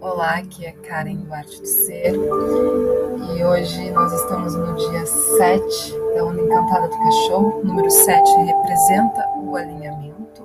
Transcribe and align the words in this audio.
Olá, 0.00 0.36
aqui 0.36 0.64
é 0.64 0.70
Karen 0.70 1.16
do 1.16 1.34
Arte 1.34 1.60
do 1.60 1.66
Ser 1.66 2.14
e 2.14 3.44
hoje 3.44 3.90
nós 3.90 4.12
estamos 4.12 4.54
no 4.54 4.76
dia 4.76 5.04
7 5.04 5.92
da 6.14 6.24
Onda 6.24 6.40
Encantada 6.40 6.86
do 6.86 6.96
Cachorro. 6.96 7.60
Número 7.64 7.90
7 7.90 8.30
representa 8.44 9.28
o 9.42 9.56
alinhamento 9.56 10.44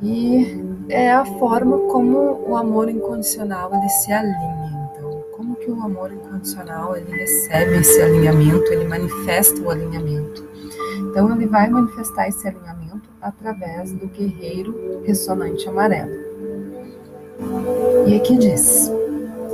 e 0.00 0.62
é 0.88 1.10
a 1.10 1.24
forma 1.24 1.76
como 1.90 2.44
o 2.48 2.56
amor 2.56 2.88
incondicional 2.88 3.74
ele 3.74 3.88
se 3.88 4.12
alinha. 4.12 4.90
Então, 4.92 5.24
como 5.36 5.56
que 5.56 5.68
o 5.68 5.82
amor 5.82 6.12
incondicional 6.12 6.96
ele 6.96 7.10
recebe 7.10 7.78
esse 7.78 8.00
alinhamento, 8.00 8.72
ele 8.72 8.86
manifesta 8.86 9.60
o 9.60 9.70
alinhamento. 9.70 10.48
Então, 11.10 11.34
ele 11.34 11.46
vai 11.46 11.68
manifestar 11.68 12.28
esse 12.28 12.46
alinhamento 12.46 13.10
através 13.20 13.92
do 13.92 14.06
guerreiro 14.06 15.02
ressonante 15.04 15.68
amarelo. 15.68 16.25
E 18.06 18.16
aqui 18.16 18.36
diz: 18.36 18.90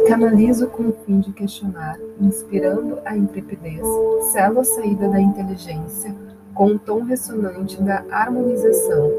canalizo 0.07 0.69
com 0.69 0.89
o 0.89 0.93
fim 1.05 1.21
de 1.21 1.33
questionar, 1.33 1.99
inspirando 2.21 2.99
a 3.05 3.17
intrepidez, 3.17 3.87
selo 4.33 4.61
a 4.61 4.65
saída 4.65 5.09
da 5.09 5.21
inteligência 5.21 6.15
com 6.55 6.67
o 6.67 6.79
tom 6.79 7.03
ressonante 7.03 7.81
da 7.83 8.05
harmonização. 8.11 9.11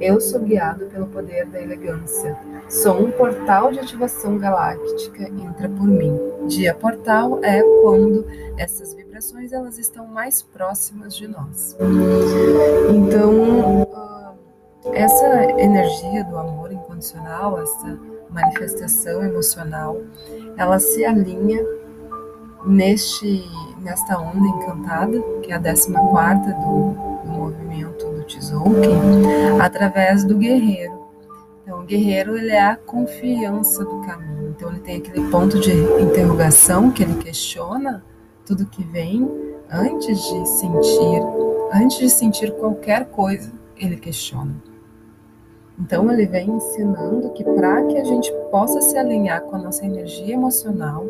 Eu 0.00 0.20
sou 0.20 0.40
guiado 0.40 0.86
pelo 0.86 1.06
poder 1.06 1.46
da 1.46 1.60
elegância. 1.60 2.36
Sou 2.68 3.00
um 3.00 3.10
portal 3.12 3.70
de 3.70 3.78
ativação 3.78 4.36
galáctica, 4.36 5.28
entra 5.28 5.68
por 5.68 5.86
mim. 5.86 6.18
Dia 6.48 6.74
portal 6.74 7.38
é 7.42 7.62
quando 7.82 8.26
essas 8.58 8.94
vibrações 8.94 9.52
elas 9.52 9.78
estão 9.78 10.06
mais 10.06 10.42
próximas 10.42 11.14
de 11.14 11.28
nós. 11.28 11.76
Então, 12.90 13.86
ah, 13.94 14.32
essa 14.92 15.44
energia 15.60 16.24
do 16.24 16.36
amor 16.36 16.72
incondicional, 16.72 17.62
essa 17.62 17.98
manifestação 18.32 19.22
emocional, 19.22 20.00
ela 20.56 20.78
se 20.78 21.04
alinha 21.04 21.64
neste 22.64 23.44
nesta 23.82 24.18
onda 24.18 24.46
encantada, 24.46 25.20
que 25.42 25.50
é 25.50 25.56
a 25.56 25.58
14 25.58 25.92
quarta 25.92 26.52
do, 26.52 26.92
do 27.24 27.30
movimento 27.30 28.06
do 28.06 28.22
Tzolk'in, 28.24 29.60
através 29.60 30.24
do 30.24 30.36
guerreiro. 30.36 31.02
Então, 31.62 31.80
o 31.80 31.84
guerreiro 31.84 32.36
ele 32.36 32.50
é 32.50 32.62
a 32.62 32.76
confiança 32.76 33.84
do 33.84 34.00
caminho. 34.02 34.50
Então, 34.50 34.70
ele 34.70 34.80
tem 34.80 34.96
aquele 34.98 35.28
ponto 35.30 35.58
de 35.58 35.72
interrogação 36.00 36.90
que 36.90 37.02
ele 37.02 37.14
questiona 37.14 38.04
tudo 38.46 38.66
que 38.66 38.84
vem 38.84 39.28
antes 39.70 40.18
de 40.18 40.48
sentir, 40.48 41.22
antes 41.72 41.98
de 41.98 42.10
sentir 42.10 42.52
qualquer 42.52 43.06
coisa, 43.06 43.52
ele 43.76 43.96
questiona. 43.96 44.54
Então, 45.78 46.10
ele 46.12 46.26
vem 46.26 46.50
ensinando 46.50 47.30
que 47.30 47.42
para 47.42 47.84
que 47.86 47.98
a 47.98 48.04
gente 48.04 48.32
possa 48.50 48.80
se 48.80 48.96
alinhar 48.96 49.42
com 49.42 49.56
a 49.56 49.58
nossa 49.58 49.84
energia 49.84 50.34
emocional, 50.34 51.06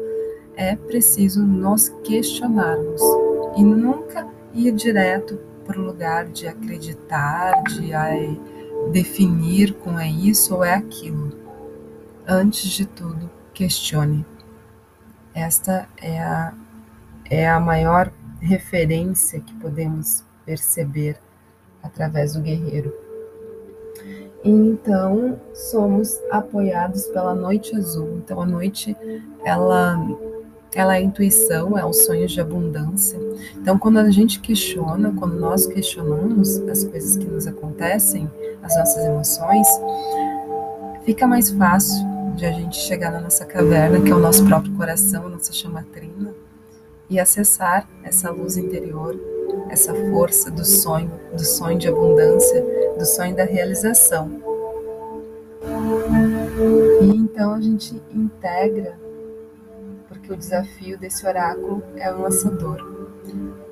é 0.56 0.76
preciso 0.76 1.42
nos 1.42 1.88
questionarmos 2.04 3.00
e 3.56 3.64
nunca 3.64 4.26
ir 4.54 4.72
direto 4.72 5.38
para 5.66 5.80
o 5.80 5.84
lugar 5.84 6.26
de 6.26 6.46
acreditar, 6.46 7.62
de 7.64 7.92
ai, 7.92 8.38
definir 8.90 9.74
com 9.74 9.98
é 9.98 10.08
isso 10.08 10.54
ou 10.54 10.64
é 10.64 10.74
aquilo. 10.74 11.32
Antes 12.26 12.70
de 12.70 12.86
tudo, 12.86 13.30
questione. 13.54 14.24
Esta 15.34 15.88
é 16.00 16.20
a, 16.20 16.52
é 17.30 17.48
a 17.48 17.58
maior 17.58 18.12
referência 18.40 19.40
que 19.40 19.54
podemos 19.54 20.24
perceber 20.44 21.18
através 21.82 22.34
do 22.34 22.40
guerreiro. 22.40 22.92
Então, 24.44 25.38
somos 25.54 26.20
apoiados 26.30 27.06
pela 27.06 27.34
noite 27.34 27.76
azul. 27.76 28.20
Então, 28.24 28.40
a 28.40 28.46
noite, 28.46 28.96
ela, 29.44 29.96
ela 30.74 30.96
é 30.96 30.98
a 30.98 31.02
intuição, 31.02 31.78
é 31.78 31.84
os 31.84 32.04
sonhos 32.04 32.32
de 32.32 32.40
abundância. 32.40 33.18
Então, 33.56 33.78
quando 33.78 33.98
a 33.98 34.10
gente 34.10 34.40
questiona, 34.40 35.14
quando 35.16 35.38
nós 35.38 35.66
questionamos 35.66 36.58
as 36.68 36.82
coisas 36.84 37.16
que 37.16 37.26
nos 37.26 37.46
acontecem, 37.46 38.28
as 38.62 38.76
nossas 38.76 39.04
emoções, 39.04 39.66
fica 41.04 41.26
mais 41.26 41.50
fácil 41.50 42.04
de 42.34 42.44
a 42.44 42.52
gente 42.52 42.76
chegar 42.76 43.12
na 43.12 43.20
nossa 43.20 43.44
caverna, 43.44 44.00
que 44.00 44.10
é 44.10 44.14
o 44.14 44.18
nosso 44.18 44.44
próprio 44.44 44.72
coração, 44.74 45.26
a 45.26 45.28
nossa 45.28 45.52
chama 45.52 45.86
trina, 45.92 46.34
e 47.08 47.20
acessar 47.20 47.88
essa 48.02 48.30
luz 48.30 48.56
interior 48.56 49.16
essa 49.68 49.94
força 50.10 50.50
do 50.50 50.64
sonho, 50.64 51.10
do 51.32 51.44
sonho 51.44 51.78
de 51.78 51.88
abundância, 51.88 52.64
do 53.02 53.06
sonho 53.06 53.34
da 53.34 53.42
realização. 53.42 54.30
E 57.02 57.16
então 57.16 57.54
a 57.54 57.60
gente 57.60 58.00
integra, 58.14 58.96
porque 60.08 60.32
o 60.32 60.36
desafio 60.36 60.96
desse 60.96 61.26
oráculo 61.26 61.82
é 61.96 62.12
o 62.12 62.20
lançador. 62.20 62.78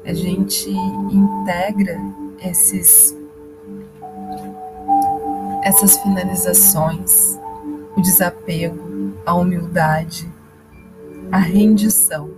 A 0.04 0.12
gente 0.12 0.68
integra 0.68 1.96
esses 2.42 3.16
essas 5.62 5.96
finalizações, 5.98 7.38
o 7.96 8.02
desapego, 8.02 9.14
a 9.24 9.34
humildade, 9.34 10.28
a 11.30 11.38
rendição 11.38 12.30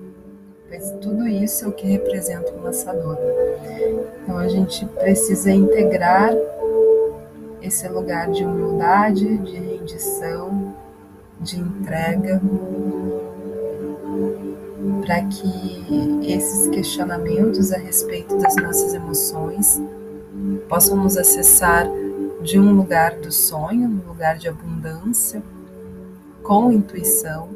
pois 0.68 0.90
tudo 1.02 1.28
isso 1.28 1.66
é 1.66 1.68
o 1.68 1.72
que 1.72 1.86
representa 1.86 2.50
o 2.52 2.62
lançador. 2.62 3.18
Então 4.22 4.38
a 4.38 4.48
gente 4.48 4.86
precisa 4.86 5.50
integrar 5.50 6.32
esse 7.62 7.88
lugar 7.88 8.30
de 8.30 8.44
humildade, 8.44 9.38
de 9.38 9.56
rendição, 9.56 10.74
de 11.40 11.58
entrega, 11.58 12.40
para 15.04 15.22
que 15.24 16.20
esses 16.22 16.68
questionamentos 16.68 17.72
a 17.72 17.78
respeito 17.78 18.36
das 18.36 18.56
nossas 18.56 18.94
emoções 18.94 19.80
possam 20.68 20.96
nos 20.96 21.16
acessar 21.16 21.86
de 22.42 22.58
um 22.58 22.74
lugar 22.74 23.16
do 23.16 23.30
sonho, 23.30 23.88
um 23.88 24.08
lugar 24.08 24.36
de 24.36 24.48
abundância, 24.48 25.42
com 26.42 26.72
intuição. 26.72 27.48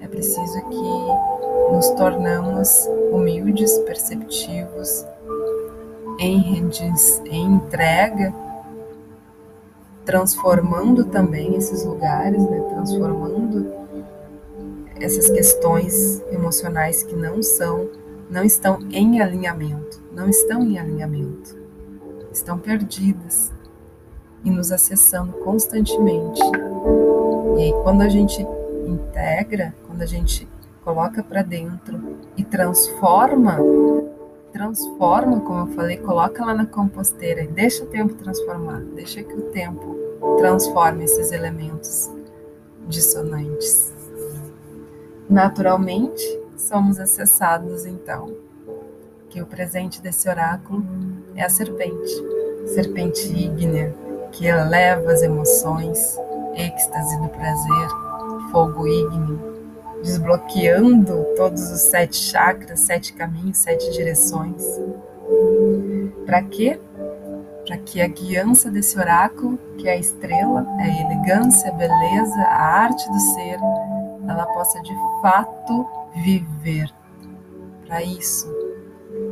É 0.00 0.08
preciso 0.08 0.60
que 0.68 1.74
nos 1.74 1.90
tornamos 1.90 2.88
humildes, 3.12 3.76
perceptivos, 3.80 5.04
em, 6.18 6.70
em 7.26 7.44
entrega, 7.44 8.32
transformando 10.10 11.04
também 11.04 11.54
esses 11.54 11.84
lugares, 11.84 12.42
né? 12.50 12.60
transformando 12.74 13.72
essas 14.96 15.30
questões 15.30 16.20
emocionais 16.32 17.04
que 17.04 17.14
não 17.14 17.40
são, 17.40 17.88
não 18.28 18.42
estão 18.42 18.80
em 18.90 19.20
alinhamento, 19.20 20.02
não 20.12 20.28
estão 20.28 20.62
em 20.62 20.80
alinhamento, 20.80 21.56
estão 22.32 22.58
perdidas 22.58 23.52
e 24.44 24.50
nos 24.50 24.72
acessando 24.72 25.32
constantemente. 25.44 26.40
E 27.56 27.62
aí, 27.62 27.72
quando 27.84 28.02
a 28.02 28.08
gente 28.08 28.44
integra, 28.88 29.72
quando 29.86 30.02
a 30.02 30.06
gente 30.06 30.48
coloca 30.84 31.22
para 31.22 31.42
dentro 31.42 32.18
e 32.36 32.42
transforma, 32.42 33.58
transforma, 34.52 35.38
como 35.38 35.70
eu 35.70 35.74
falei, 35.76 35.98
coloca 35.98 36.44
lá 36.44 36.52
na 36.52 36.66
composteira 36.66 37.42
e 37.44 37.46
deixa 37.46 37.84
o 37.84 37.86
tempo 37.86 38.14
transformar, 38.14 38.80
deixa 38.96 39.22
que 39.22 39.34
o 39.34 39.42
tempo 39.52 39.99
transforme 40.38 41.04
esses 41.04 41.32
elementos 41.32 42.10
dissonantes. 42.88 43.92
Naturalmente, 45.28 46.24
somos 46.56 46.98
acessados 46.98 47.86
então, 47.86 48.34
que 49.28 49.40
o 49.40 49.46
presente 49.46 50.02
desse 50.02 50.28
oráculo 50.28 50.84
é 51.34 51.44
a 51.44 51.48
serpente, 51.48 52.12
serpente 52.66 53.32
ígnea, 53.32 53.94
que 54.32 54.46
eleva 54.46 55.12
as 55.12 55.22
emoções, 55.22 56.16
êxtase 56.54 57.20
do 57.20 57.28
prazer, 57.28 57.88
fogo 58.50 58.86
ígneo, 58.86 59.50
desbloqueando 60.02 61.24
todos 61.36 61.70
os 61.70 61.80
sete 61.82 62.16
chakras, 62.16 62.80
sete 62.80 63.12
caminhos, 63.12 63.58
sete 63.58 63.90
direções. 63.92 64.64
Para 66.26 66.42
quê? 66.42 66.80
Para 67.70 67.78
que 67.78 68.02
a 68.02 68.08
guiança 68.08 68.68
desse 68.68 68.98
oráculo, 68.98 69.56
que 69.78 69.86
é 69.86 69.92
a 69.92 69.96
estrela, 69.96 70.66
é 70.80 70.82
a 70.82 71.02
elegância, 71.02 71.70
a 71.70 71.72
beleza, 71.72 72.42
a 72.42 72.80
arte 72.82 73.08
do 73.08 73.20
ser, 73.20 73.60
ela 74.28 74.44
possa 74.46 74.82
de 74.82 74.92
fato 75.22 75.86
viver. 76.16 76.92
Para 77.86 78.02
isso, 78.02 78.52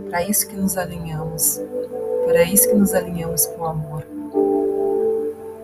para 0.08 0.22
isso 0.22 0.46
que 0.46 0.54
nos 0.54 0.78
alinhamos, 0.78 1.60
para 2.26 2.44
isso 2.44 2.68
que 2.68 2.76
nos 2.76 2.94
alinhamos 2.94 3.44
com 3.44 3.62
o 3.62 3.66
amor. 3.66 4.06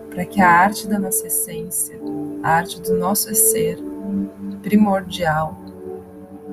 Para 0.09 0.25
que 0.25 0.41
a 0.41 0.51
arte 0.51 0.85
da 0.85 0.99
nossa 0.99 1.27
essência, 1.27 1.97
a 2.43 2.55
arte 2.57 2.81
do 2.81 2.97
nosso 2.97 3.33
ser, 3.35 3.79
primordial 4.61 5.57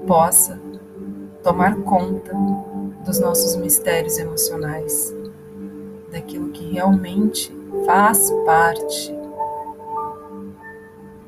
possa 0.07 0.57
tomar 1.43 1.75
conta 1.79 2.33
dos 3.05 3.19
nossos 3.19 3.57
mistérios 3.57 4.19
emocionais, 4.19 5.13
daquilo 6.13 6.51
que 6.51 6.73
realmente 6.73 7.51
faz 7.87 8.31
parte 8.45 9.15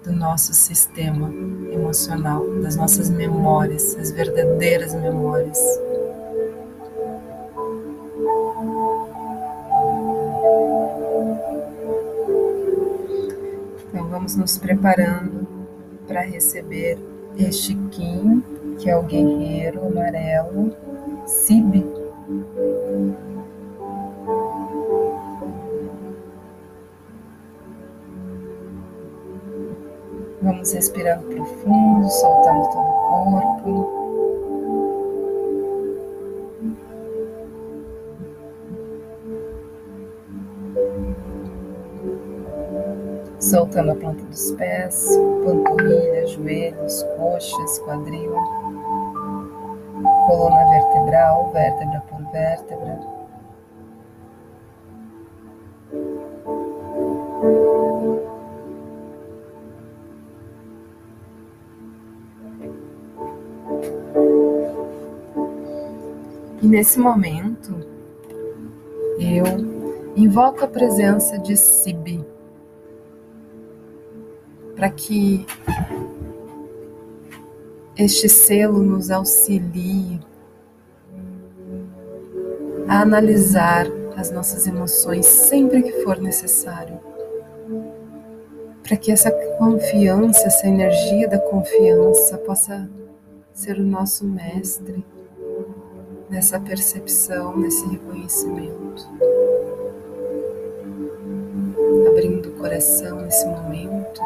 do 0.04 0.12
nosso 0.12 0.52
sistema 0.52 1.32
emocional, 1.72 2.46
das 2.60 2.76
nossas 2.76 3.08
memórias, 3.08 3.96
as 3.96 4.10
verdadeiras 4.10 4.94
memórias. 4.94 5.58
Então 13.88 14.06
vamos 14.10 14.36
nos 14.36 14.58
preparando 14.58 15.48
para 16.06 16.20
receber 16.20 16.98
este 17.38 17.74
Kim, 17.90 18.42
que 18.78 18.90
é 18.90 18.96
o 18.96 19.02
guerreiro 19.02 19.86
amarelo, 19.86 20.76
Sib. 21.26 21.93
Vamos 30.44 30.74
respirando 30.74 31.26
profundo, 31.26 32.06
soltando 32.10 32.68
todo 32.68 32.80
o 32.80 33.30
corpo. 33.32 34.04
soltando 43.40 43.92
a 43.92 43.94
planta 43.94 44.22
dos 44.24 44.50
pés, 44.52 45.06
panturrilha, 45.44 46.26
joelhos, 46.26 47.02
coxas, 47.16 47.78
quadril, 47.80 48.32
coluna 50.26 50.70
vertebral, 50.70 51.50
vértebra 51.52 52.02
por 52.10 52.32
vértebra. 52.32 53.13
E 66.62 66.66
nesse 66.66 66.98
momento, 66.98 67.74
eu 69.18 69.44
invoco 70.16 70.64
a 70.64 70.68
presença 70.68 71.38
de 71.38 71.56
Sibi 71.56 72.24
para 74.74 74.90
que 74.90 75.46
este 77.96 78.28
selo 78.28 78.82
nos 78.82 79.10
auxilie 79.10 80.20
a 82.88 83.00
analisar 83.00 83.86
as 84.16 84.30
nossas 84.30 84.66
emoções 84.66 85.26
sempre 85.26 85.82
que 85.82 86.02
for 86.02 86.18
necessário. 86.20 86.98
Para 88.82 88.96
que 88.96 89.10
essa 89.10 89.30
confiança, 89.58 90.46
essa 90.46 90.66
energia 90.66 91.28
da 91.28 91.38
confiança 91.38 92.36
possa 92.38 92.88
ser 93.52 93.78
o 93.78 93.84
nosso 93.84 94.26
mestre 94.26 95.04
nessa 96.28 96.58
percepção, 96.58 97.56
nesse 97.56 97.86
reconhecimento. 97.88 99.08
Abrindo 102.08 102.48
o 102.48 102.52
coração 102.52 103.20
nesse 103.22 103.46
momento. 103.46 104.20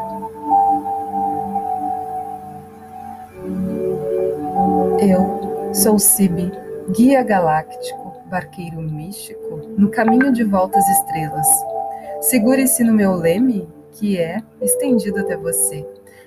Eu 5.01 5.75
sou 5.75 5.99
Sibi, 5.99 6.51
guia 6.91 7.23
galáctico, 7.23 8.17
barqueiro 8.27 8.81
místico, 8.81 9.57
no 9.77 9.91
caminho 9.91 10.33
de 10.33 10.45
volta 10.45 10.79
às 10.79 10.89
estrelas. 10.89 11.47
Segure-se 12.21 12.83
no 12.83 12.93
meu 12.93 13.15
leme, 13.15 13.69
que 13.93 14.19
é 14.19 14.43
estendido 14.61 15.21
até 15.21 15.37
você, 15.37 15.87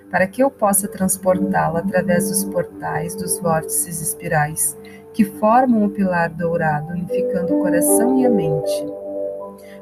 para 0.09 0.27
que 0.27 0.41
eu 0.41 0.49
possa 0.49 0.87
transportá-lo 0.87 1.77
através 1.77 2.29
dos 2.29 2.43
portais 2.45 3.15
dos 3.15 3.39
vórtices 3.39 4.01
espirais, 4.01 4.77
que 5.13 5.25
formam 5.25 5.85
o 5.85 5.89
pilar 5.89 6.29
dourado, 6.29 6.93
unificando 6.93 7.55
o 7.55 7.59
coração 7.59 8.17
e 8.19 8.25
a 8.25 8.29
mente, 8.29 8.85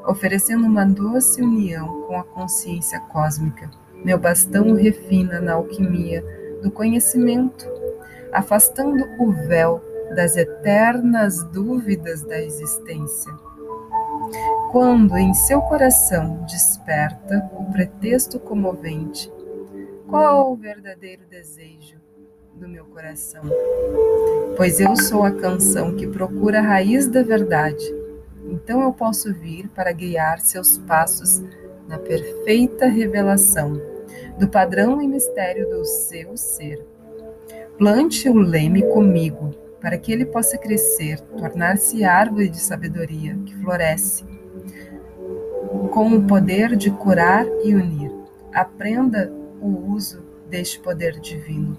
oferecendo 0.07 0.65
uma 0.65 0.85
doce 0.85 1.41
união 1.41 2.03
com 2.07 2.17
a 2.17 2.23
consciência 2.23 2.99
cósmica. 2.99 3.69
Meu 4.03 4.17
bastão 4.17 4.73
refina 4.73 5.39
na 5.39 5.53
alquimia 5.53 6.23
do 6.61 6.71
conhecimento 6.71 7.79
afastando 8.31 9.05
o 9.19 9.31
véu 9.31 9.83
das 10.15 10.35
eternas 10.35 11.43
dúvidas 11.45 12.23
da 12.23 12.39
existência. 12.39 13.31
Quando 14.71 15.17
em 15.17 15.33
seu 15.33 15.61
coração 15.61 16.43
desperta 16.45 17.49
o 17.53 17.71
pretexto 17.71 18.39
comovente, 18.39 19.31
qual 20.07 20.51
o 20.51 20.55
verdadeiro 20.55 21.23
desejo 21.29 21.97
do 22.59 22.67
meu 22.67 22.83
coração? 22.85 23.41
Pois 24.57 24.79
eu 24.79 24.95
sou 24.95 25.23
a 25.23 25.31
canção 25.31 25.95
que 25.95 26.06
procura 26.06 26.59
a 26.59 26.61
raiz 26.61 27.07
da 27.07 27.23
verdade. 27.23 27.83
Então 28.45 28.81
eu 28.81 28.91
posso 28.91 29.33
vir 29.33 29.69
para 29.69 29.91
guiar 29.94 30.39
seus 30.41 30.77
passos 30.79 31.41
na 31.88 31.97
perfeita 31.97 32.88
revelação 32.88 33.81
do 34.38 34.47
padrão 34.47 35.01
e 35.01 35.07
mistério 35.07 35.69
do 35.69 35.85
seu 35.85 36.35
ser 36.35 36.85
Plante 37.79 38.27
o 38.27 38.38
leme 38.38 38.81
comigo, 38.89 39.51
para 39.79 39.97
que 39.97 40.11
ele 40.11 40.25
possa 40.25 40.57
crescer, 40.57 41.17
tornar-se 41.21 42.03
árvore 42.03 42.50
de 42.50 42.59
sabedoria 42.59 43.38
que 43.45 43.56
floresce, 43.56 44.25
com 45.89 46.11
o 46.11 46.27
poder 46.27 46.75
de 46.75 46.91
curar 46.91 47.45
e 47.63 47.73
unir. 47.73 48.11
Aprenda 48.53 49.31
o 49.61 49.94
uso 49.94 50.28
deste 50.49 50.79
poder 50.79 51.19
divino, 51.19 51.77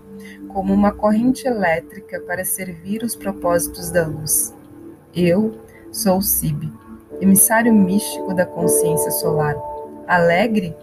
como 0.48 0.72
uma 0.72 0.92
corrente 0.92 1.46
elétrica 1.46 2.20
para 2.20 2.44
servir 2.44 3.02
os 3.02 3.14
propósitos 3.14 3.90
da 3.90 4.06
luz. 4.06 4.54
Eu 5.14 5.58
sou 5.92 6.18
o 6.18 6.22
Sib, 6.22 6.72
emissário 7.20 7.72
místico 7.74 8.32
da 8.32 8.46
consciência 8.46 9.10
solar. 9.10 9.56
Alegre 10.06 10.74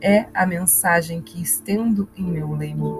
é 0.00 0.26
a 0.34 0.44
mensagem 0.44 1.22
que 1.22 1.40
estendo 1.40 2.08
em 2.16 2.24
meu 2.24 2.52
leme. 2.52 2.94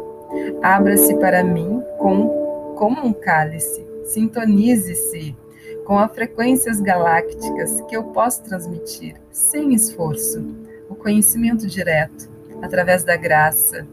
Abra-se 0.63 1.15
para 1.17 1.45
mim 1.45 1.83
com, 1.99 2.75
como 2.77 3.05
um 3.05 3.13
cálice. 3.13 3.85
Sintonize-se 4.05 5.37
com 5.85 5.99
as 5.99 6.13
frequências 6.13 6.81
galácticas 6.81 7.81
que 7.83 7.97
eu 7.97 8.05
posso 8.05 8.43
transmitir 8.43 9.17
sem 9.31 9.75
esforço. 9.75 10.45
O 10.89 10.95
conhecimento 10.95 11.67
direto, 11.67 12.29
através 12.63 13.05
da 13.05 13.17
graça. 13.17 13.87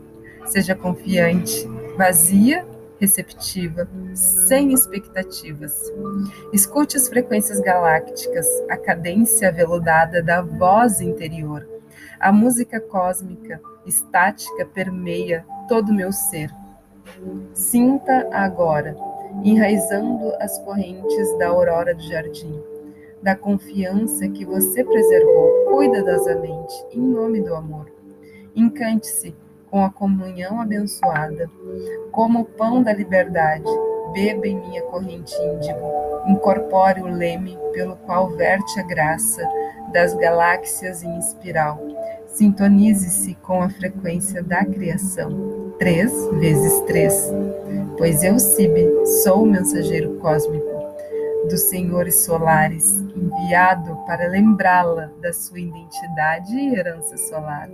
Seja 0.46 0.76
confiante, 0.76 1.68
vazia, 1.98 2.66
receptiva, 3.00 3.90
sem 4.14 4.74
expectativas. 4.74 5.92
Escute 6.54 6.98
as 6.98 7.08
frequências 7.08 7.60
galácticas, 7.60 8.48
a 8.70 8.78
cadência 8.78 9.50
aveludada 9.50 10.22
da 10.22 10.42
voz 10.42 11.02
interior. 11.02 11.68
A 12.20 12.32
música 12.32 12.80
cósmica 12.80 13.60
estática 13.86 14.66
permeia 14.66 15.44
todo 15.68 15.90
o 15.90 15.96
meu 15.96 16.12
ser. 16.12 16.52
Sinta 17.54 18.28
agora, 18.32 18.96
enraizando 19.44 20.34
as 20.40 20.60
correntes 20.60 21.38
da 21.40 21.48
aurora 21.48 21.96
do 21.96 22.04
jardim, 22.04 22.62
da 23.22 23.36
confiança 23.36 24.28
que 24.28 24.46
você 24.46 24.84
preservou 24.84 25.66
cuidadosamente 25.72 26.74
em 26.92 27.02
nome 27.02 27.42
do 27.42 27.56
amor. 27.56 27.92
Encante-se 28.56 29.36
com 29.72 29.84
a 29.84 29.90
comunhão 29.90 30.62
abençoada, 30.62 31.50
como 32.12 32.42
o 32.42 32.46
pão 32.46 32.84
da 32.84 32.94
liberdade. 32.94 33.66
Beba 34.14 34.46
em 34.46 34.60
minha 34.60 34.82
corrente 34.84 35.34
índigo, 35.42 35.90
incorpore 36.28 37.02
o 37.02 37.08
leme 37.08 37.58
pelo 37.72 37.96
qual 37.96 38.30
verte 38.32 38.78
a 38.78 38.84
graça 38.84 39.42
das 39.94 40.14
galáxias 40.14 41.02
em 41.02 41.18
espiral. 41.18 41.80
Sintonize-se 42.28 43.36
com 43.36 43.62
a 43.62 43.70
frequência 43.70 44.44
da 44.44 44.66
criação 44.66 45.74
três 45.80 46.14
vezes 46.34 46.80
três, 46.82 47.34
pois 47.98 48.22
eu, 48.22 48.38
Sibe, 48.38 48.86
sou 49.24 49.44
o 49.44 49.46
mensageiro 49.46 50.18
cósmico 50.20 50.82
dos 51.50 51.62
senhores 51.62 52.24
solares, 52.24 53.00
enviado 53.16 53.96
para 54.06 54.28
lembrá-la 54.28 55.10
da 55.20 55.34
sua 55.34 55.60
identidade 55.60 56.56
e 56.56 56.76
herança 56.76 57.18
solar, 57.18 57.70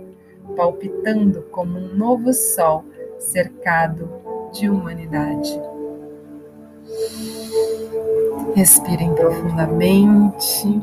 palpitando 0.56 1.42
como 1.50 1.78
um 1.78 1.94
novo 1.94 2.32
sol 2.32 2.84
cercado 3.18 4.10
de 4.52 4.68
humanidade. 4.68 5.60
Respirem 8.54 9.14
profundamente. 9.14 10.80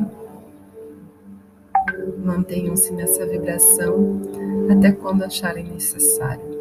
Mantenham-se 2.23 2.93
nessa 2.93 3.25
vibração 3.25 4.21
até 4.71 4.91
quando 4.91 5.23
acharem 5.23 5.65
necessário. 5.65 6.54